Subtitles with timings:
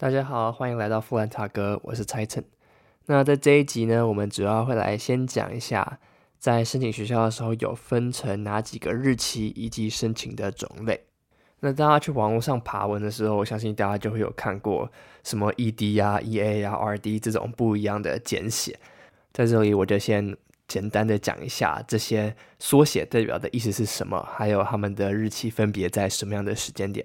[0.00, 2.44] 大家好，欢迎来到富兰塔哥，我是 Titan。
[3.06, 5.98] 那在这一集呢，我们主要会来先讲一下，
[6.38, 11.02] 在申请学校的时候有分成哪几个日期以及申请的种类。
[11.58, 14.88] 那大家去网络上爬文的时候，我相信大家就会有看过
[15.24, 18.78] 什么 ED 啊、EA 啊、RD 这种不一样的简写。
[19.32, 20.36] 在这里，我就先
[20.68, 27.04] 简单的讲一下这些缩写代表的意思是什么，还有他们的日期分别在什么样的时间点。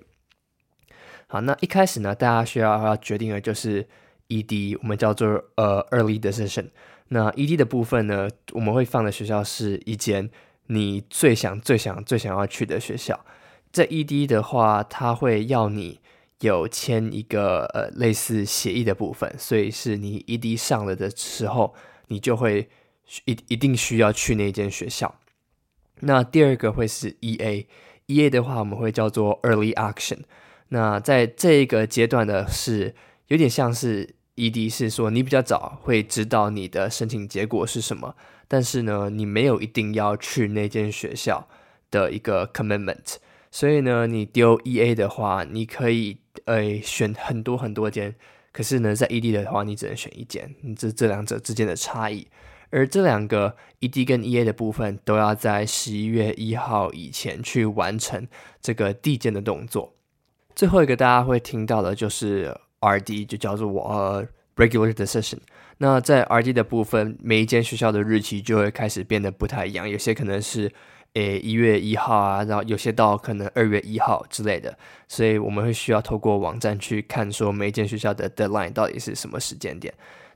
[1.28, 3.88] 好，那一开始呢，大家需要要决定的就是
[4.30, 6.70] ED，我们叫做呃 Early Decision。
[7.10, 10.30] 那 ED 的部分呢，我们会放的学校是一间
[10.68, 13.26] 你最想、最想、最想要去的学校。
[13.72, 16.00] 在 ED 的话，它会要你
[16.42, 21.74] 有签一个呃类似协议的部分，所以是你 ED 上了的时候，
[22.08, 22.70] 你就会
[23.26, 25.16] 一一定需要去那间学校。
[26.00, 30.20] 那第二个会是 EA，EA 的话我们会叫做 Early Action。
[30.74, 32.96] 那在这一个阶段的是
[33.28, 38.16] 有点像是 ED，是说你比较早会知道你的申请结果是什么，
[38.48, 41.48] 但是呢，你没有一定要去那间学校
[41.92, 43.18] 的一个 commitment，
[43.52, 48.16] 所以呢，你丢 EA 的话，你可以呃选很多很多间，
[48.52, 52.26] 可是呢，在 ED 的话，你只能选一间，这这两者之间的差异，
[52.72, 58.28] 而这两个 ED 跟 EA 的部分都要在十一月一号以前去完成
[58.60, 59.94] 这个递件的动作。
[60.56, 65.40] 最后一个大家会听到的就是 R.D，就叫做呃 regular decision。
[65.80, 70.72] 那在 R.D 的部分，每一间学校的日期就会开始变得不太一样，有些可能是
[71.14, 74.78] 诶一月一号啊，然后有些到可能二月一号之类的。
[75.08, 79.94] 所以我们会需要透过网站去看说每一间学校的 deadline 到底是什么时间点。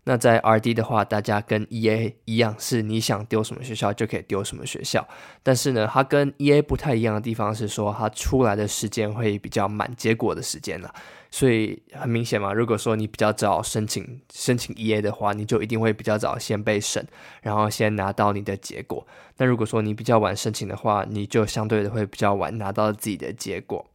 [0.09, 5.05] 那在 R.D 的话，大家跟 E.A 一样，是你想丢什么学校就可以丢什么学校。
[5.43, 10.95] 但是呢，它跟 E.A 不太一样的地方是说，它出来的时间会比较慢，结果的时间了。
[11.29, 17.05] 所以很明显嘛，如果说你比较早申请申请 E.A 的话，你就一定会比较早先被审，
[17.41, 19.05] 然后先拿到你的结果。
[19.35, 23.85] 那如果说你比较晚申请的话，你就相对的会比较晚拿到自己的结果。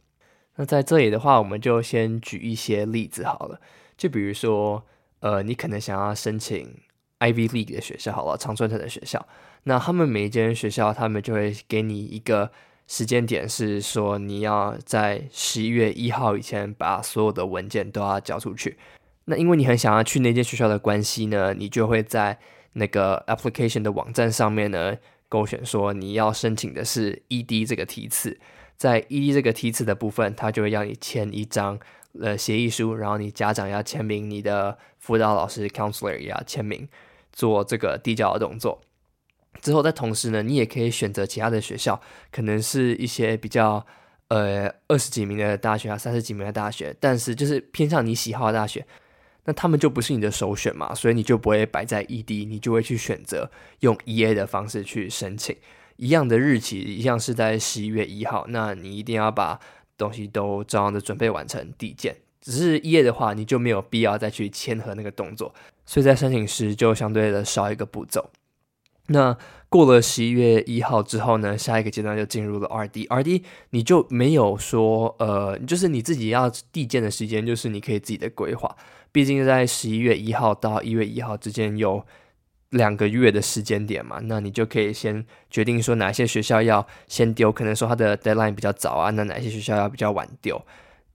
[0.57, 3.59] 那在这里的话，我们就先举一些例子好了，
[3.97, 4.85] 就比如说。
[5.23, 6.69] 呃，你可能想要申请
[7.19, 9.25] Ivy League 的学校，好了，常春藤的学校。
[9.63, 12.51] 那他们每一间学校，他们就会给你一个
[12.87, 18.77] 时间点，是说你要在十一月一号以前把所有的文件都要交出去。
[19.23, 22.37] 那因为你很想要去那间学校的关系呢，你就会在
[22.73, 24.93] 那个 application 的网站上面呢
[25.29, 28.37] 勾选说你要申请的是 ED 这个梯次，
[28.75, 31.79] 在 ED 这个梯次的部分，他就会要你签一张。
[32.21, 36.87] 呃，协议书，然后你家长要签名，你的辅导老师 counselor 也要签名，
[37.31, 38.81] 做这个递交的动作。
[39.61, 41.99] 之后，在同时呢，你也可以选择其他的学校，
[42.31, 43.83] 可能是一些比较
[44.27, 48.85] 呃二十几名的大学啊，三十几名的大学，但是就是偏向你喜好的大学，
[49.45, 55.55] 那他们就不是你的首选嘛，所以你就不会摆在 ED，你就会去选择用 EA 的方式去申请，
[55.95, 59.59] 一样的日期，一样是在十一月一号，那你一定要把。
[60.03, 65.53] 东西都照样的准备完成递件，只是一页的话，你就没有必要再去签合那个动作，
[65.85, 68.29] 所以在申请时就相对的少一个步骤。
[69.07, 69.37] 那
[69.69, 78.75] 过了十一月一号之后呢，下一个阶段就进入了 R D，R D 你就没有说呃，就是你自己要递件的时间，就是你可以自己的规划，
[79.11, 82.05] 毕竟在十一月一号到一月一号之间有。
[82.73, 90.61] 两个月的时间点嘛，那你就可以先决定说哪些学校要先丢，可能说它的 deadline 比较早啊，那哪些学校要比较晚丢。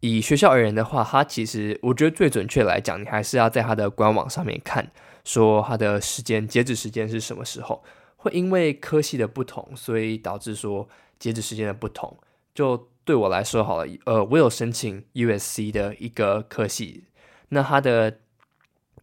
[0.01, 4.91] 以学校而言的话，它其实我觉得最准确来讲，你还是要在它的官网上面看，
[5.25, 7.83] 说它的时间截止时间是什么时候。
[8.21, 10.89] 会因为科系的不同，所以导致说
[11.19, 12.17] 截止时间的不同。
[12.55, 17.05] 就对我来说好了，呃，我有申请 USC 的一个科系，
[17.51, 18.19] 那它的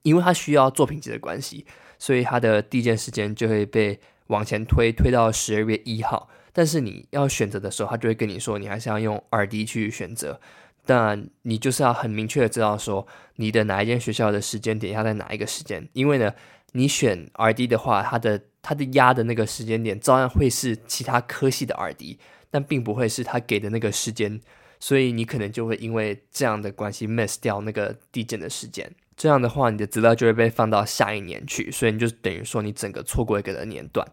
[0.01, 1.66] 因为它需要作品集的关系。
[1.97, 6.29] 所以他的递件时间就会被往前推，推到十二月一号。
[6.53, 10.39] 但是你要选择的时候，他就会跟你说，你还是要用二 D 去选择。
[10.85, 13.07] 但你就是要很明确的知道说，
[13.38, 15.90] 你的哪一间学校的时间点要在哪一个时间。
[15.93, 16.34] 因为呢，
[16.73, 22.19] 你选 R D 的话，它的它的压的那个时间点照样会是其他科系的 R D，
[22.52, 24.40] 但并不会是他给的那个时间。
[24.79, 28.93] 所以你可能就会因为这样的关系 miss 掉那个递件的时间。
[29.17, 34.06] 这样的话，你的资料就会被放到下一年去，所以你就等于说你整个错过一个的年段。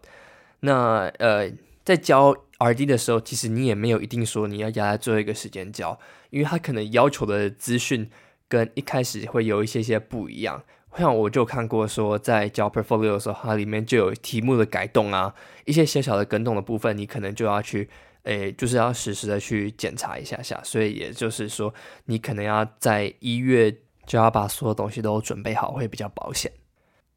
[0.61, 1.51] 那呃，
[1.83, 8.09] 在交 R D 的时候，其实你也没有一定说你要压在最后一个时间交，因为他可能要求的资讯
[8.47, 10.63] 跟一开始会有一些些不一样。
[10.97, 15.35] 像我就看过说，在交 portfolio 的时候，它里面就有题目的改动啊，
[15.65, 17.89] 一些小小的更动的部分，你可能就要去，
[18.23, 20.61] 诶，就是要实时的去检查一下下。
[20.63, 21.73] 所以也就是说，
[22.05, 23.75] 你可能要在一月。
[24.05, 26.51] 就要把所有东西都准备好，会比较保险。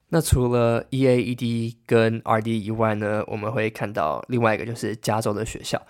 [0.08, 5.80] 那除了 E A E D 跟 R D 以外呢，我们会看到另外一个就是加州的学校。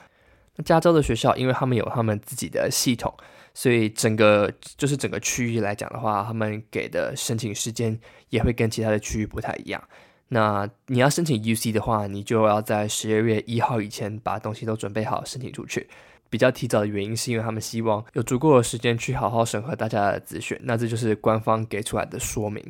[0.57, 3.15] 那加州的学校，因为他们有他们自己的系统，
[3.53, 7.99] 所以整个就是整个区域来讲的话，他们给的申请时间
[8.31, 9.83] 也会跟其他的区域不太一样。
[10.29, 15.89] 那你要申请 U C 的话，你就要在十二月一号以前把东西都准备好，申请出去。
[16.37, 20.61] 比较提早的原因是因为他们希望有足够的时间去好好审核大家的资讯。
[20.65, 22.63] 那这就是官方给出来的说明。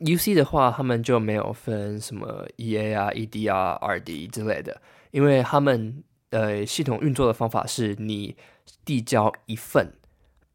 [0.00, 4.82] U C 的话，他们就没有分什么 E A 啊、E D 啊、R D 之类的，
[5.12, 8.36] 因为他们呃系统运作的方法是你
[8.84, 9.88] 递交一份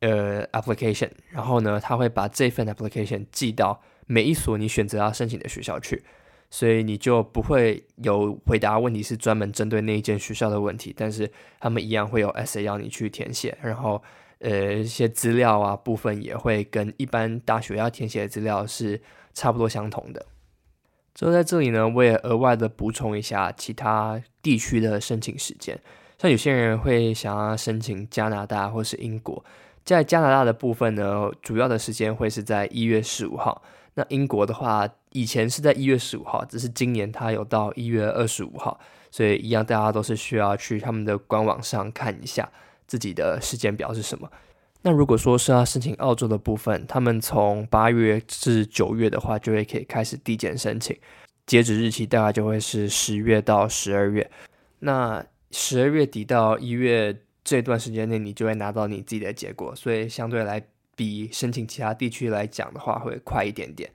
[0.01, 6.03] 呃 application，然后呢，他会把这份 application 寄到每一所你选择要申请的学校去。
[6.51, 11.31] 所以你就不会有回答问题是专门针对那一间学校的问题，但是
[11.61, 14.03] 他们一样会有 essay 要你去填写，然后
[14.39, 19.01] 呃一些资料啊部分也会跟一般大学要填写的资料是
[19.33, 20.25] 差不多相同的。
[21.13, 25.79] 之后在这里呢，我也额外的补充一下其他地区的申请时间，
[26.17, 29.43] 像有些人会想要申请加拿大或是英国，
[29.83, 33.61] 在加拿大的部分呢，主要的时间会是在一月十五号。
[33.95, 38.79] 那英国的话，以前是在一月十五号，只是今年它有到一月二十五号，
[39.11, 42.49] 所以一样，大家都是需要去他们的官网上看一下
[42.87, 44.31] 自己的时间表是什么。
[44.83, 50.97] 那如果说是要申请澳洲的部分，他们从八月至九月的话，就会可以开始递减申请，
[51.45, 54.31] 截止日期大概就会是十月到十二月。
[54.79, 60.63] 那十二月底到一月这段时间内，你就会拿到你自己的结果，所以相对来。
[60.93, 63.89] 比申请其他地区来讲的话，会快一点点。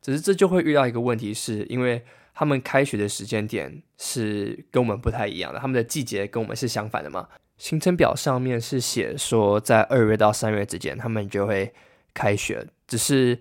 [0.00, 2.00] 只是这就会遇到一个问题，是因为
[2.34, 7.26] 他们开学的时间点是跟我们不太一样的，他们的季节跟我们是相反的嘛。
[7.56, 11.72] 行程表上面是写说，在二月到三月之间，他们就会
[12.14, 12.64] 开学。
[12.86, 13.36] 只是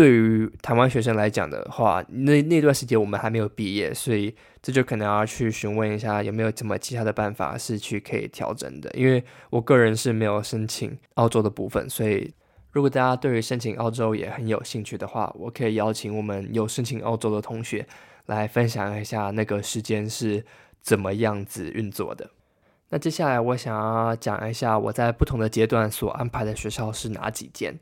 [0.00, 8.90] 对于台湾学生来讲的话，那那段时间我们还没有毕业，所以这就可能要去询问一下有没有什么其他的办法是去可以调整的。
[8.94, 12.32] 因为我个人是没有申请澳洲的部分，所以。
[12.72, 17.84] 如果大家对于申请澳洲也很有兴趣的话，我可以邀请我们有申请澳洲的同学
[18.26, 20.46] 来分享一下那个时间是
[20.80, 22.30] 怎么样子运作的。
[22.90, 27.76] 那接下来我想要讲一下我在不同的阶段所安排的学校是哪几间。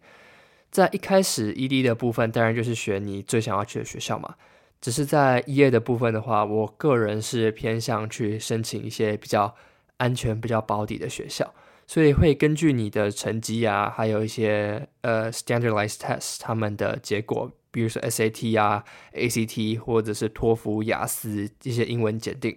[0.71, 4.35] 在一开始 ED 的部分，当然就是选你最想要去的学校嘛。
[4.81, 9.53] 只是在 EA 的部分的话，我个人是偏向去申请一些比较
[9.97, 11.53] 安全、比较保底的学校。
[11.85, 22.57] 所以会根据你的成绩啊，还有一些呃 standardized test 他们的结果，比如说 SAT 啊、ACT 或者是托福、雅思这些英文检定，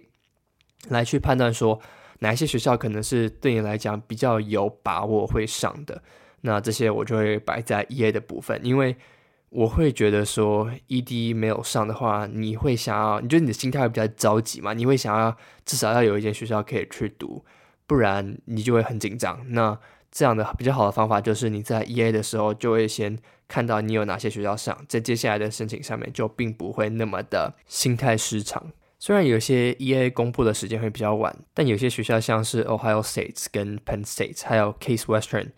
[0.88, 1.80] 来去判断说
[2.20, 6.02] 哪一些学校可能是对你来讲比较有把握会上的。
[6.42, 8.96] 那这些我就会摆在 EA 的部分，因为
[9.48, 14.72] 我会觉得说 ED 没有上的话，你会想要，你觉得你的心态会比较着急嘛？
[14.74, 17.44] 你会想要至少要有一间学校可以去读。
[17.84, 19.44] 不然你就会很紧张。
[19.50, 19.78] 那
[20.10, 28.72] 这样的比较好的方法就是你在 E A 的时候就会先看到你有哪些学校上，在接下来的申请上面就并不会那么的心态失常。
[28.98, 35.48] 虽然有些 E A 公布的时间会比较晚，但有些学校像是 Ohio State 跟 Penn State 还有 Case Western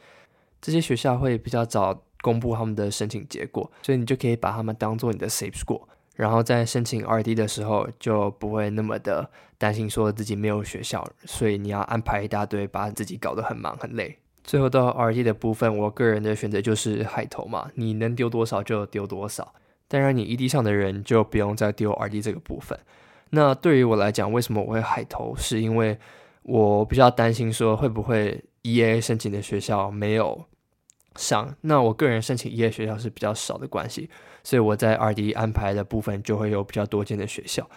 [0.65, 5.83] 这些学校会比较早公布他们的申请结果，所以你就可以把他们当做你的 Safe School。
[6.17, 9.29] 然后在申请 RD 的时候，就不会那么的
[9.59, 14.17] 担心说自己没有学校，所以你要安排一大堆，把自己搞得很忙很累。
[14.43, 19.53] 最后到 RD 的部分，我个人的选择就是海投嘛，你能丢多少就丢多少。
[19.87, 22.79] 当然，你 ED 上的人就不用再丢 RD 这个部分。
[23.31, 25.37] 那对于我来讲，为什么我会海投？
[25.37, 25.99] 是因为
[26.43, 30.47] 我比较担心说会不会 EA 申请的学校没有
[31.17, 31.57] 上。
[31.63, 34.09] 那我个人申请 EA 学校是比较少的关系。
[34.43, 37.69] 所以我在 R D 安排的部分就会有比较多间的学校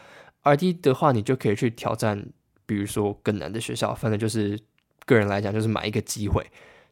[0.42, 2.26] ，R D 的话，你就可以去挑战，
[2.66, 3.96] 比如说更难的学校。
[3.96, 4.60] 反正就是
[5.06, 6.46] 个人来讲，就是买一个机会，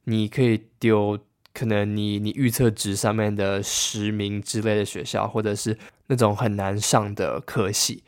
[0.05, 1.19] 你可以丢
[1.53, 8.03] 可能你你预测值上面的十名之类的学校，或者是那种很难上的科系。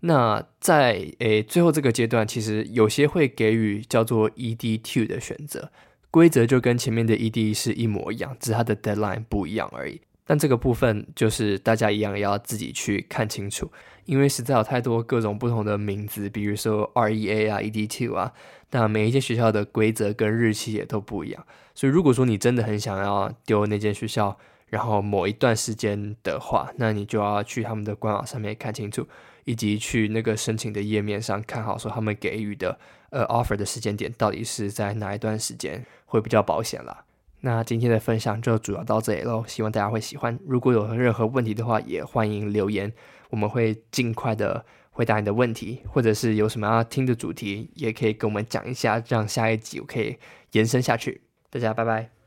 [0.00, 5.70] 那在诶最后这个阶段，其实有些会给予叫做 E D Two 的选择，
[6.12, 10.00] 规则就跟前面的 E D 是一模一样，只是它的 deadline 不一样而已。
[10.24, 13.72] 但这个部分就是大家一样要自己去看清楚，
[14.04, 18.32] 因为实在有太多各种不同的名字，比如说 REA 啊、ED Two 啊，
[18.72, 21.44] 那每一间学校的规则跟日期也都不一样。
[21.74, 29.06] 所以如果说你真的很想要丢那间学校，然后某一段时间的话，那你就要去他们的官网上面看清楚，
[29.44, 32.78] 以及去那个申请的页面上看好，说他们给予的
[33.10, 37.04] 呃 offer 的时间点到底是在哪一段时间会比较保险啦。
[37.40, 40.38] 那今天的分享就主要到这里喽，希望大家会喜欢。
[40.46, 42.92] 如果有任何问题的话，也欢迎留言，
[43.30, 50.16] 我们会尽快的回答你的问题，或者是有什么要听的主题，也可以跟我们讲一下，让下一集我可以
[50.52, 51.22] 延伸下去。
[51.50, 52.21] 大家拜拜。